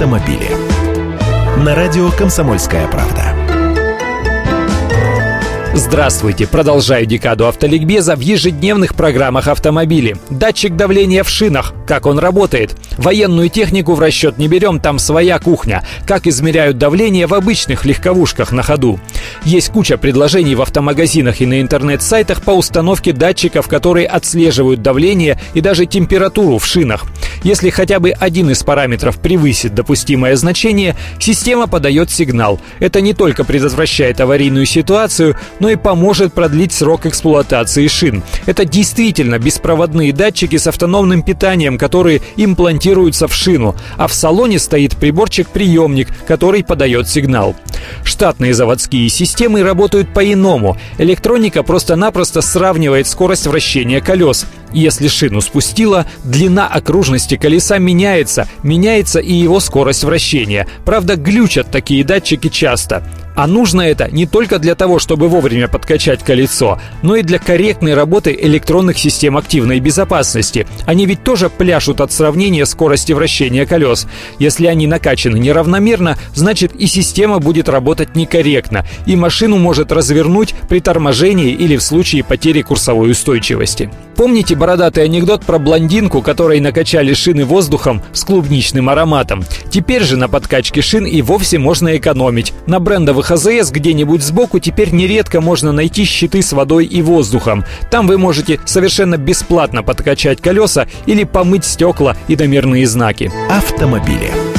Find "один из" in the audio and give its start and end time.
28.10-28.62